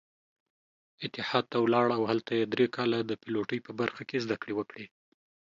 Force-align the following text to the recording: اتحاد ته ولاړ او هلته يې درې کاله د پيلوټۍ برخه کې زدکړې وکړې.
اتحاد 1.05 1.45
ته 1.51 1.57
ولاړ 1.59 1.87
او 1.97 2.01
هلته 2.11 2.31
يې 2.39 2.45
درې 2.53 2.65
کاله 2.75 2.97
د 3.03 3.11
پيلوټۍ 3.21 3.59
برخه 3.79 4.03
کې 4.09 4.23
زدکړې 4.25 4.53
وکړې. 4.55 4.85